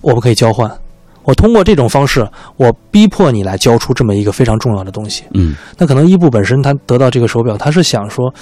[0.00, 0.70] 我们可以交换。
[1.24, 5.24] 我通过这种方式，我逼迫你来交出这么一个非常重要的东西。
[5.34, 8.32] 嗯那可能伊布本身他得到这个手表，他是想说，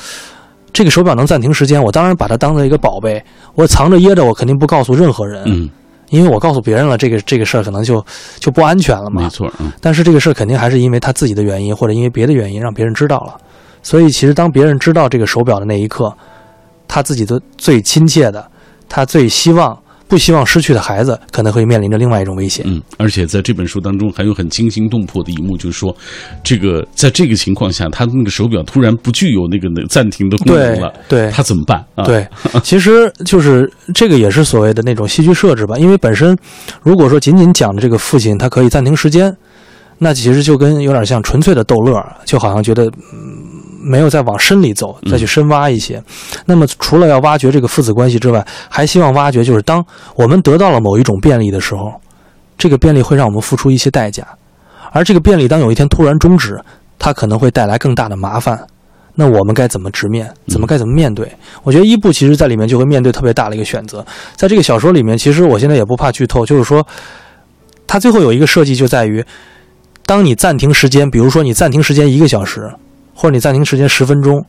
[0.72, 3.20] 这个手表能暂停时间，我当然把它当做一个宝贝，
[3.56, 5.68] 我藏着掖着，我肯定不告诉任何人，嗯，
[6.10, 8.04] 因为我告诉别人了，这个这个事儿可能就
[8.38, 9.22] 就不安全了嘛。
[9.22, 13.34] 没错，嗯但是这个事儿肯定还是因为他自己的原因，或者因为别的原因让别人知道了。
[13.82, 16.12] 所以其实当别人知道这个手表的那一刻，
[16.86, 18.46] 他自己的最亲切的，
[18.88, 19.76] 他最希望
[20.08, 22.64] 不希望失去的孩子，可能会面临着另外一种危险。
[22.68, 25.94] 嗯，而且在这本书当中还有很惊心动魄的一幕，就是说，
[26.44, 32.26] 这个在这个情况下，他那个手表突然不具有那个那暂停的功能了，对他怎么办啊？，对，
[32.62, 35.76] 其实就是这个也是所谓的那种戏剧设置吧。
[35.76, 36.36] 因为本身
[36.82, 39.34] 如果说仅仅讲的这个父亲他可以暂停时间，
[39.98, 43.45] 那其实就跟有点像纯粹的逗乐，就好像觉得嗯
[43.86, 46.02] 没有再往深里走，再去深挖一些。
[46.44, 51.92] 那么除了要挖掘这个父子关系之外，还希望挖掘就是当我们得到了某一种便利的时候，
[52.58, 54.26] 这个便利会让我们付出一些代价，
[54.92, 56.60] 而这个便利当有一天突然终止，
[56.98, 58.58] 它可能会带来更大的麻烦。
[59.18, 60.30] 那我们该怎么直面？
[60.48, 61.26] 怎么该怎么面对？
[61.62, 64.04] 我觉得伊布其实在里面就会面对特别大的一个选择。
[64.34, 66.86] 在这个小说里面，其实我现在也不怕剧透，就是说，
[67.86, 69.24] 它最后有一个设计就在于，
[70.04, 72.70] 当你暂停时间，比如说你暂停时间一个小时，
[73.16, 74.44] 或者你暂停时间十分钟，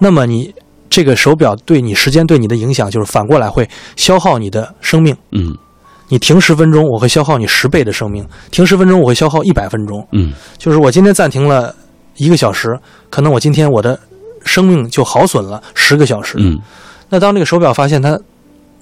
[0.00, 0.52] 那么你
[0.88, 5.14] 这个手表对你时间对你的影响，就是反过来会消耗你的生命。
[5.32, 5.54] 嗯
[6.08, 10.06] 你停十分钟，我会消耗你十倍的生命；停十分钟，我会消耗一百分钟。
[10.12, 11.74] 嗯就是我今天暂停了
[12.16, 12.78] 一个小时，
[13.10, 13.98] 可能我今天我的
[14.44, 16.36] 生命就耗损了十个小时。
[16.38, 16.58] 嗯
[17.08, 18.18] 那当这个手表发现它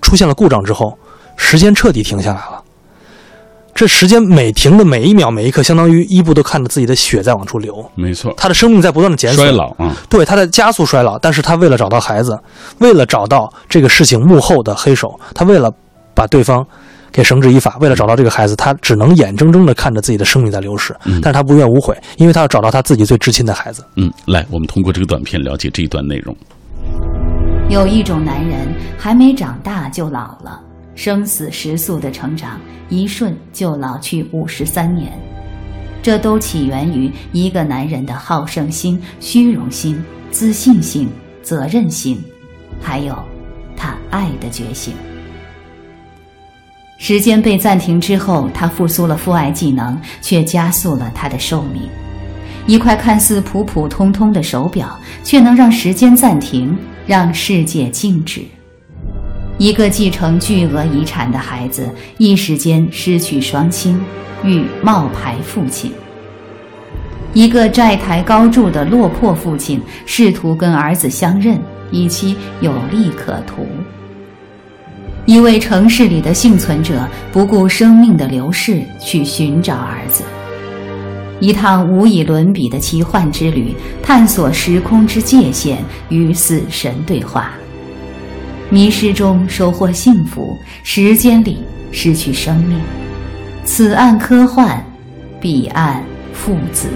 [0.01, 0.97] 出现了故障之后，
[1.37, 2.63] 时间彻底停下来了。
[3.75, 12.39] 这时间每停的每一秒每一刻，相当于伊布都看着自己的血在往出流，没错，他的生命在不断的减少衰老啊，对，他在加速衰老，但是他为了找到孩子，
[12.79, 15.73] 为了找到这个事情幕后的黑手，他为了
[16.15, 16.65] 把对方
[17.11, 21.21] 给绳之以法，为了找到这个孩子，他只能眼睁睁的看着自己的生命在流逝，嗯。
[21.21, 23.85] 但是他无怨无悔，因为他要找到他自己最至亲的孩子。
[23.97, 26.37] 嗯，来，我们通过这个短片了解这一段内容。
[27.69, 30.61] 有一种男人还没长大就老了，
[30.95, 35.13] 生死时速的成长，一瞬就老去五十三年。
[36.03, 41.09] 这都起源于一个男人的好胜心、虚荣心、自信心、
[41.43, 42.23] 责任心，
[42.83, 43.17] 还有
[43.75, 44.93] 他爱的觉醒。
[46.99, 51.83] 时间被暂停之后，他复苏了父爱技能，却加速了他的寿命。
[52.67, 56.77] 一块看似普普通通的手表，却能让时间暂停，
[57.07, 58.43] 让世界静止。
[59.57, 61.89] 一个继承巨额遗产的孩子，
[62.19, 64.01] 一时间失去双亲，
[64.43, 65.93] 遇冒牌父亲；
[67.33, 71.57] 一个债台高筑的落魄父亲，试图跟儿子相认，
[71.93, 73.65] 以期有利可图。
[75.25, 80.25] 一位城市里的幸存者，不顾生命的流逝去寻找儿子。
[81.39, 87.53] 一趟无以伦比的奇幻之旅，探索时空之界限，与死神对话。
[88.71, 91.59] 迷失中收获幸福，时间里
[91.93, 92.81] 失去生命。
[93.65, 94.85] 此岸科幻，
[95.41, 96.89] 彼岸父子。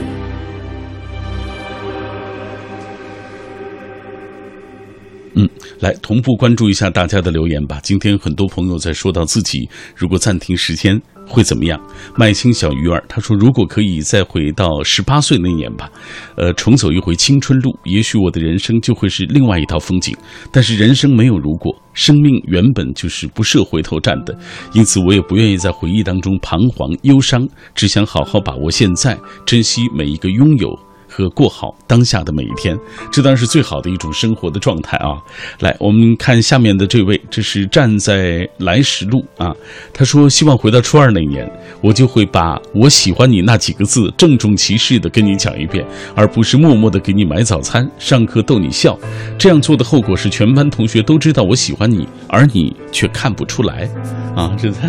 [5.34, 7.78] 嗯，来同步关注一下大家的留言吧。
[7.82, 11.78] 今天很多朋友在说到自己如果暂停时间会怎么样。
[12.16, 15.90] 麦青小鱼儿他说，如果可以再回到十八岁那年吧，
[16.36, 20.16] 呃，重走一回青春路，也许我的人生就会是另外一道风景。
[20.50, 24.36] 但是人生没有如果，生命原本就是不设回头站的，
[24.72, 30.87] 因此我也不愿意在回忆当中彷徨忧伤，只想好好把握现在，珍惜每一个拥有。
[31.18, 32.78] 和过好当下的每一天，
[33.10, 35.18] 这当然是最好的一种生活的状态啊！
[35.58, 39.52] 来，我们看下面的这位，这是站在来时路啊，
[39.92, 41.50] 他说希望回到初二那年，
[41.80, 48.96] 我就会把我喜欢你那几个字郑重其事的跟你讲一遍，而不是默默的给你买早餐、上课逗你笑。
[49.36, 53.90] 这样做的后果是全班同学都知道我喜欢你，而你却看不出来
[54.36, 54.54] 啊！
[54.56, 54.88] 这在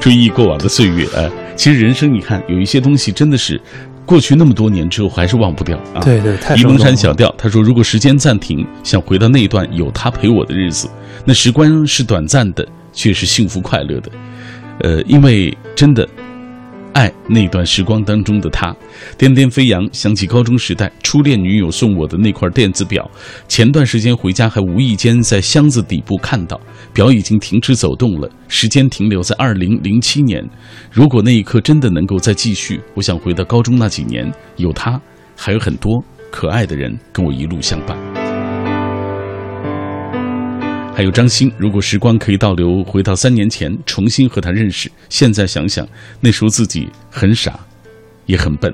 [0.00, 3.60] 追忆过往的岁月，哎，其实人生你看有一些东西真的是。
[4.04, 6.00] 过去那么多年之后，还是忘不掉啊！
[6.02, 10.88] 对对，太沂蒙山小调，他说：“如果时间暂停，想回到那一段有他陪我的日子，
[11.24, 14.10] 那时光是短暂的，却是幸福快乐的。
[14.80, 16.06] 呃，因为真的。”
[16.92, 18.74] 爱那段时光当中的他，
[19.16, 23.10] 颠颠飞扬，想起高中时代初恋女友送我的那块电子表。
[23.48, 26.60] 前段时间回家还无意间在箱子底部看到，
[26.92, 30.46] 表已经停止走动了，时间停留在二零零七年。
[30.90, 35.00] 如果那一刻真的能够再继续，我想回到高中那几年，有他，
[35.36, 38.11] 还有很多可爱的人跟我一路相伴。
[40.94, 44.92] 还有张欣，如果时光可以倒流，回到三年前，重新和他认识。
[45.08, 45.88] 现在想想，
[46.20, 47.58] 那时候自己很傻，
[48.26, 48.72] 也很笨。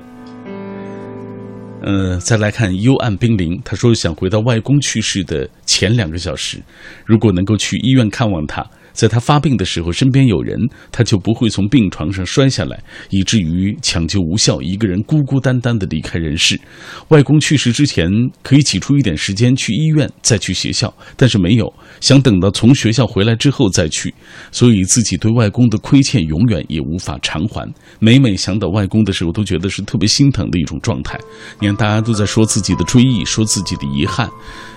[1.81, 6.61] 呃，再来看幽暗冰凌，他说想回到外公去世的前两个小时，
[7.05, 8.69] 如果能够去医院看望他。
[8.99, 10.59] 在他发病的时候，身边有人，
[10.91, 12.77] 他就不会从病床上摔下来，
[13.11, 16.59] 以至于抢救无效，一个人孤孤单单的离开人世。
[17.07, 18.09] 外公去世之前，
[18.43, 24.13] 可以挤出一点时间去医院，再去学校，但是没有，想等到从学校回来之后再去，
[24.51, 27.65] 所以自己对外公的亏欠永远也无法偿还。
[27.99, 31.17] 每每想到外公的时候，都觉得是特别心疼的一种状态。
[31.61, 34.29] 你看，大家都在说自己的追忆，说自己的遗憾，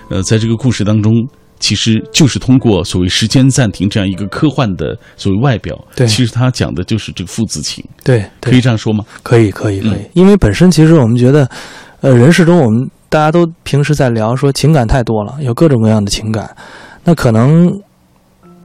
[0.09, 1.11] 呃，在这个故事当中。
[1.63, 9.05] 其实就是通过所谓时间暂停这样一个科幻的所谓外表，对，其实他讲的就是这个父子情，对，可以这样说吗？
[9.23, 9.99] 可以，可以，可以。
[10.11, 11.49] 因为本身其实我们觉得，
[12.01, 16.53] 呃，人世中我们大家都平时在聊说情感太多了，有各种各样的情感，
[17.05, 17.71] 那可能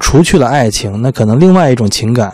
[0.00, 2.32] 除去了爱情，那可能另外一种情感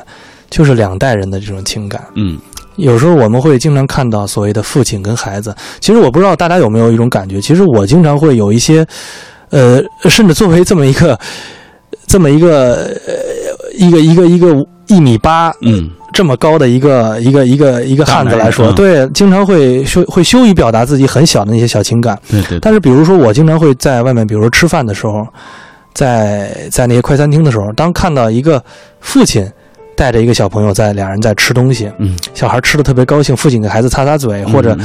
[0.49, 2.03] 就是两代人的这种情感。
[2.15, 2.39] 嗯，
[2.77, 8.87] 有时候我们会经常看到所谓的父亲跟孩子，其实我不知道大家有没有一种感觉，其实我经常会有一些。
[9.55, 11.17] 呃，甚至作为这么一个，
[12.09, 12.91] 这么一个，
[13.77, 22.19] 一个一个一个一米八，嗯，这么高的一个一个一个一个汉子来说，对，经常会羞会羞于表达自己很小的那些小情感。
[22.29, 22.59] 对对。
[22.59, 25.25] 但是，比如说我经常会在外面，比如说吃饭的时候，
[25.93, 28.61] 在在那些快餐厅的时候，当看到一个
[28.99, 29.49] 父亲
[29.95, 34.77] 带着一个小朋友在俩人在吃东西，嗯，小孩吃的特别高兴，父亲给孩子擦擦嘴或者。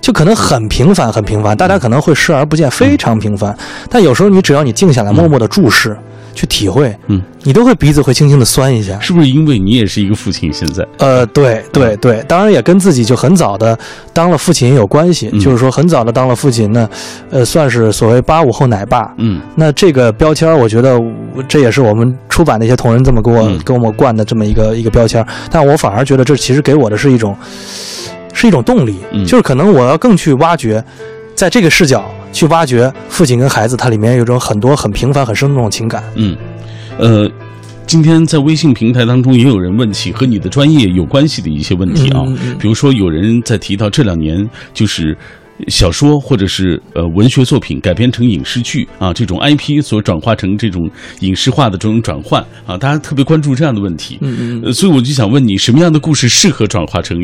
[0.00, 3.56] 就可能很平凡，很平凡，大家可能会视而不见，非常平凡。
[3.88, 5.96] 但有时候你只要你静下来，默默的注视，
[6.34, 8.98] 去体会，嗯，你都会鼻子会轻轻的酸一下。
[9.00, 10.50] 是不是因为你也是一个父亲？
[10.52, 13.78] 现在，呃，对对对，当然也跟自己就很早的
[14.12, 15.28] 当了父亲也有关系。
[15.38, 16.88] 就是说，很早的当了父亲，那
[17.30, 19.12] 呃，算是所谓八五后奶爸。
[19.18, 20.98] 嗯，那这个标签，我觉得
[21.46, 25.24] 这也是我们出版的一些同仁这么给我给我们灌的这么一个一个标签。
[25.50, 27.36] 但我反而觉得，这其实给我的是一种。
[28.40, 28.94] 是一种动力，
[29.26, 30.82] 就是可能我要更去挖掘，
[31.34, 36.02] 在这个视角去挖掘父亲跟孩子，它里面有种很多很平凡、很生动的情感。
[36.14, 36.34] 嗯，
[36.98, 37.30] 呃，
[37.86, 42.24] 今天在微信平台当中也有人问起和你的专业有关系的一些问题啊，
[42.58, 45.14] 比如说有人在提到这两年就是
[45.68, 54.16] 小说或者是呃文学作品改编成影视剧啊，这种 IP 所转化成这种影视化的这种转换啊，大家特别关注这样的问题。
[54.22, 57.18] 嗯嗯，所以我就想问你，什么样的故事适合转化成？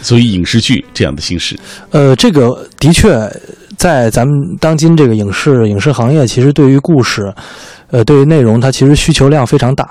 [0.00, 1.58] 所以影视剧这样的形式，
[1.90, 3.10] 呃，这个的确
[3.76, 7.32] 在咱们当今这个影视影视行业，其实对于故事，
[7.90, 9.88] 呃，对于内容，它其实需求量非常大。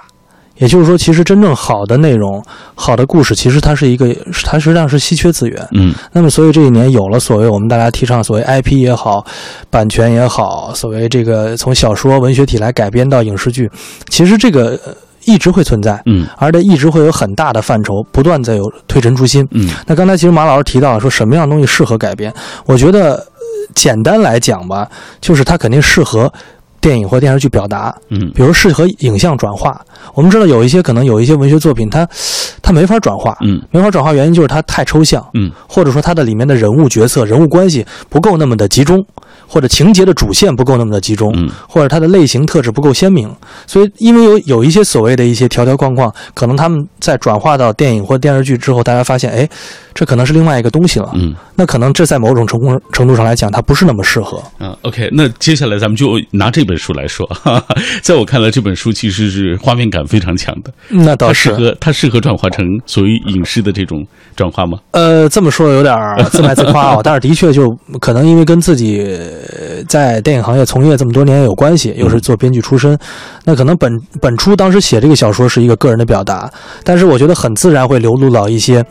[0.57, 2.41] 也就是说，其实真正好的内容、
[2.75, 4.15] 好的故事，其实它是一个，
[4.45, 5.67] 它实际上是稀缺资源。
[5.73, 5.93] 嗯。
[6.13, 9.25] 那么，所以这一年有了所谓我们大家提倡所谓 IP 也好，
[9.69, 13.69] 版权也好，所谓这个从小说文学体来改编到影视剧，
[14.09, 14.79] 其实这个。
[15.25, 19.69] 一直会存在，嗯，而且一直会有很大的范畴，不断在有推陈出新，嗯。
[19.85, 22.33] 那刚才其实马老师提到了说什么样东西适合改编，
[22.65, 23.25] 我觉得
[23.73, 26.31] 简单来讲吧，就是它肯定适合
[26.79, 29.79] 电影或电视剧表达，嗯，比如适合影像转化。
[30.13, 32.07] 我们知道有一些可能有一些文学作品，它
[32.61, 39.05] 它没法转化，嗯，没法转化原因就是它太抽象，嗯，或者说它的里面的人物角色、人物关系不够那么的集中。
[39.47, 43.29] 或者情节的主线不够那么的集中，嗯或者它的类型特质不够鲜明，
[43.67, 49.47] 所以因为有有一些所谓的一些条条框框，可能他们在转化到电影或电视剧之后，大家发现，哎，
[49.93, 51.11] 这可能是另外一个东西了。
[51.13, 54.41] 嗯，那可能这在某种程度程度上来讲，它不是那么适合。
[54.59, 60.73] 嗯，OK，那接下来咱们就拿这本本书来说，哈哈，在我看来，这本书其实是画面感非常强的。
[60.89, 64.03] 那倒是它适合它适合转化成所谓影视的这种
[64.35, 64.79] 转化吗？
[64.91, 65.95] 呃，这么说有点
[66.31, 67.69] 自卖自夸啊， 但是的确就
[67.99, 72.97] 可能因为跟自己呃在电影行业从业这么多年有关系，又是做编剧出身，
[73.43, 76.51] 那可能本本初当时写这个小说是一个个人的表达，
[76.83, 78.83] 但是我觉得很自然会流露到一些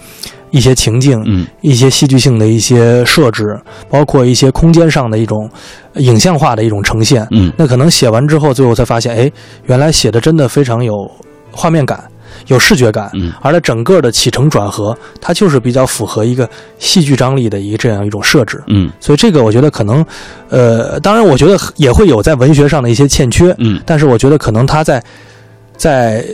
[0.55, 3.59] 一些情境，嗯一些戏剧性的一些设置，
[3.91, 5.51] 包括一些空间上的一种
[5.95, 7.27] 呃影像化的一种呈现。
[7.33, 9.33] 嗯那可能写完之后，最后才发现，哎，
[9.67, 11.11] 原来写的真的非常有
[11.51, 12.05] 画面感，
[12.47, 16.49] 有视觉感，嗯而它整个的起承转合，它就是比较符合一个
[16.79, 18.63] 戏剧张力的一个这样一种设置。
[18.69, 20.07] 嗯所以这个我觉得可能，
[20.51, 25.03] 呃，当然我觉得也会有在文学上的一些欠缺，嗯但是我觉得可能他在
[25.77, 26.25] 在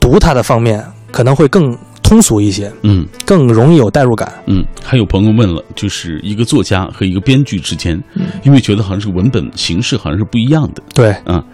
[0.00, 1.76] 读它的方面可能会更
[2.08, 4.32] 通俗一些，嗯更容易有代入感。
[4.46, 4.64] 嗯。
[4.82, 8.02] 还有朋友问了，就是一个作家和一个编剧之间，
[8.42, 10.82] 因为觉得好像是文本形式好像是不一样的。
[10.94, 11.44] 对，啊，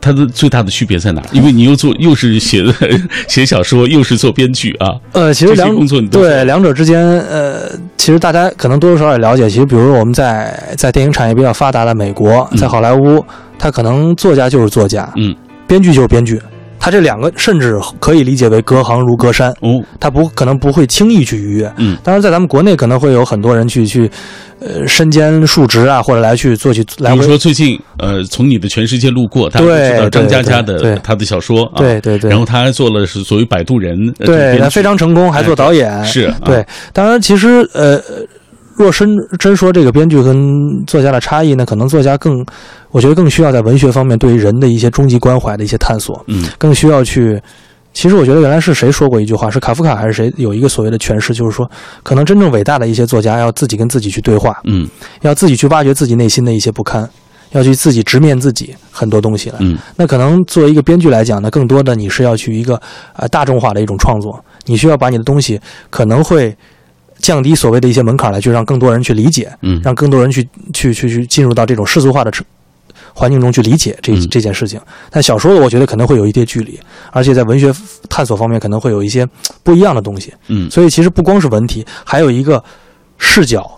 [0.00, 1.22] 它的最大的区别在哪？
[1.32, 2.72] 因为你又做又是写的
[3.28, 6.98] 写小说，又是做编剧啊，呃，其实两对两者之间，
[7.28, 9.50] 呃，其实大家可能多多少少也了解。
[9.50, 13.22] 其实，比如说我们在在电影产业比较发达的美国，嗯在好莱坞，
[13.58, 15.36] 他可能作家就是作家，嗯，
[15.66, 16.40] 编剧就是编剧。
[16.80, 21.72] 他这两个甚至可以理解为隔行如隔山，哦，他不可能不会轻易去逾越。
[21.76, 24.10] 嗯当然，在咱们国内可能会有很多人去去，
[24.60, 27.22] 呃，身兼数职啊，或者来去做去比如。
[27.22, 36.02] 说最近呃，从你的全世界路过，大家知道张嘉佳的他的小说啊，对对对，然后他还做了是所谓摆渡人，对，他非常成功，还做导演。
[36.02, 36.64] 是啊对，
[36.94, 38.00] 当然，其实呃，
[38.84, 39.08] 若真
[39.38, 42.44] 真说这个编剧跟作家的差异呢，可能作家更，
[42.90, 47.40] 我觉得更需要在文学方面对于人的一些终极关怀的一些探索，嗯更需要去。
[47.92, 51.68] 其实我觉得原来是谁说过一句话，是卡夫卡还是谁有一个所谓的诠释，就是说，
[52.04, 54.88] 可能真正伟大的一些作家要自己跟自己去对话，嗯
[55.22, 57.10] 要自己去挖掘自己内心的一些不堪，
[57.50, 59.56] 要去自己直面自己很多东西了。
[59.58, 62.80] 嗯那可能作为一个编剧来讲呢，更多的你是要去一个
[63.16, 65.60] 呃大众化的一种创作，你需要把你的东西
[65.90, 66.56] 可能会
[67.20, 70.42] 降低所谓的一些门槛来，去让更多人去理解，嗯让更多人去
[70.72, 72.32] 去去去进入到这种世俗化的
[73.12, 74.80] 环境中去理解这嗯这件事情。
[75.10, 76.78] 但小说我觉得可能会有一些距离，
[77.12, 77.72] 而且在文学
[78.08, 79.26] 探索方面可能会有一些
[79.62, 80.32] 不一样的东西。
[80.48, 82.62] 嗯所以其实不光是文体，还有一个
[83.18, 83.70] 视角、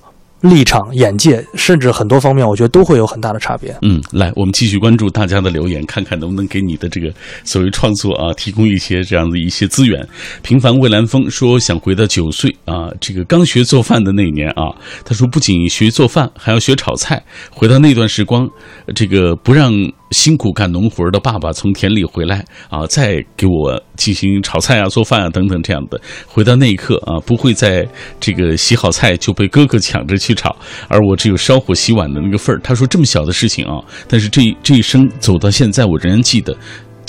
[0.43, 3.75] 立场、眼界，甚至很多方面，我觉得都会有很大的差别。
[3.83, 7.13] 嗯，来，我们继续关注大家的留言，看看能不能给你的这个
[7.45, 10.07] 所谓创作啊提供一些这样的一些资源。
[10.43, 14.75] 平凡蔚蓝风说想回到九岁啊，这个刚学做饭的那一年啊，
[15.05, 17.23] 他说不仅学做饭，还要学炒菜。
[17.51, 18.49] 回到那段时光，
[18.95, 19.73] 这个不让
[20.13, 26.01] 辛苦干农活的爸爸从田里回来啊，再给我进行炒菜啊、做饭啊等等这样的。
[26.27, 27.87] 回到那一刻啊，不会在
[28.21, 30.55] 这个洗好菜就被哥哥抢着去炒，
[30.89, 32.61] 而我只有烧火洗碗的那个份儿。
[32.63, 36.57] 他说这么小的事情啊，但是这这一生走到现在，我仍然记得。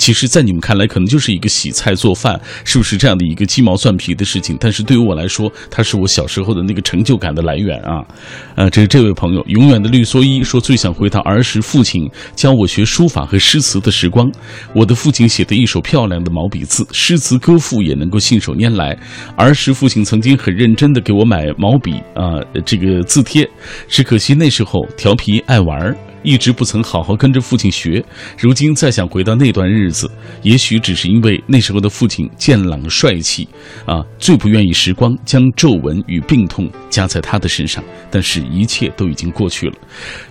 [0.04, 4.54] 其实，在你们看来，可能就是一个洗菜做饭，是不是这样的一个鸡毛蒜皮的事情？
[4.60, 8.04] 但是对于我来说，它是我小时候的那个成就感的来源啊。
[8.54, 14.30] 呃，这是这位朋友，永远的绿蓑衣说最想回到儿时父亲教我学书法和诗词的时光。
[14.74, 18.94] 我的父亲写的一手漂亮的毛笔字，诗词歌赋也能够信手拈来。
[19.38, 23.48] 儿时父亲曾经很认真的给我买毛笔啊、这个字帖，
[23.88, 25.96] 只可惜那时候调皮爱玩儿。
[26.24, 28.04] 一直不曾好好跟着父亲学，
[28.36, 30.10] 如今再想回到那段日子，
[30.42, 33.46] 也许只是因为那时候的父亲健朗帅气，
[33.84, 37.84] 啊，最不愿意时光将皱纹与病痛加在他的身上。
[38.10, 39.74] 但是，一切都已经过去了。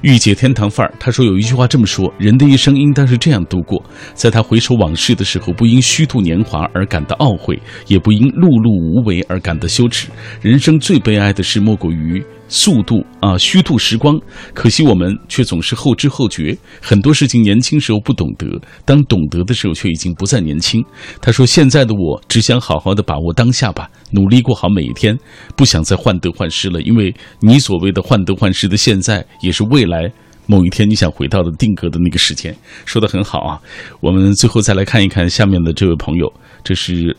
[0.02, 3.84] 御姐天堂范儿，他说有一句话这么说：人的一生应当是这样度过，
[4.16, 10.08] 在他回首往事的时候，不因虚度年华而感到懊悔，也不因碌碌无为而感到羞耻。
[10.42, 12.24] 人生最悲哀的事，莫过于。
[12.48, 14.20] 速度啊，虚度时光，
[14.54, 16.56] 可惜我们却总是后知后觉。
[16.82, 18.46] 很多事情年轻时候不懂得，
[18.86, 20.84] 当懂得的时候却已经不再年轻。
[21.20, 25.18] 他说：“现在的我只想好好的把握当下吧，努力过好每一天，
[25.56, 26.82] 不想再患得患失了。
[26.82, 30.12] 因为你所谓的患得患失的现在，也是未来
[30.46, 33.60] 某一天你想回到的定格的那个时间。”说的很好啊。
[34.00, 36.32] 我们最后再来看一看下面的这位朋友，
[36.64, 37.16] 这是。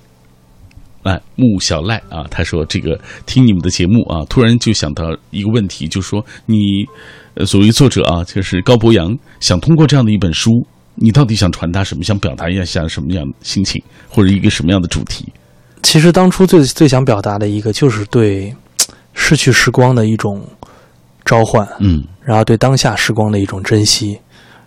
[1.04, 6.84] 哎，穆小赖啊，他说这个听你们的节目啊，突然就想到一个问题，就说你，
[7.34, 10.50] 呃，作为作者啊，就是高博洋，想通过这样的一本书，
[10.96, 12.02] 你到底想传达什么？
[12.02, 15.32] 想表达一下什么样的心情，或者一个什么样的主题？
[15.82, 18.54] 其实当初最最想表达的一个，就是对
[19.12, 20.42] 失去时光的一种
[21.24, 24.18] 召唤，嗯然后对当下时光的一种珍惜。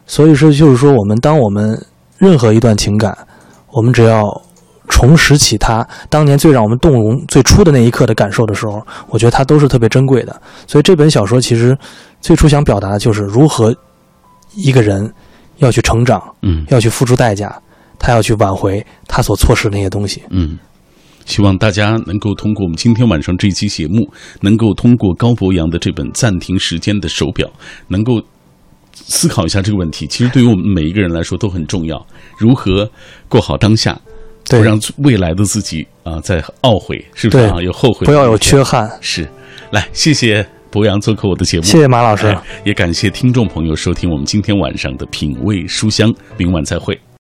[0.06, 1.78] 所以说，就是说，我们当我们
[2.18, 3.18] 任何一段情感，
[3.72, 4.24] 我们只要
[4.88, 10.42] 重拾起它当年最让我们动容最初的那一刻的感受的时候，我觉得它都是特别珍贵的。
[10.66, 11.78] 所以这本小说其实
[12.22, 13.76] 最初想表达的就是如何
[14.56, 15.12] 一个人
[15.58, 17.54] 要去成长，嗯要去付出代价，
[18.00, 20.24] 他要去挽回他所错失的那些东西。
[20.30, 20.58] 嗯。
[21.26, 24.10] 希望大家能够通过我们今天晚上这期节目，
[24.40, 27.46] 能够通过高博洋的这本《暂停时间的手表》，
[27.90, 28.22] 能够
[28.94, 30.08] 思考一下这个问题。
[30.08, 32.08] 其实对于我们每一个人来说都很重要，
[32.38, 32.90] 如何
[33.28, 34.00] 过好当下，
[34.50, 37.62] 不让未来的自己啊再懊悔，是不是啊？
[37.62, 38.64] 有后悔，不要有缺。
[38.64, 38.90] 憾。
[39.02, 39.28] 是，
[39.72, 42.28] 来，谢谢博洋做客我的节目，谢谢马老师。
[42.28, 47.00] 哎也感谢听众朋友收听我们今天晚上的品味书香，明晚再会。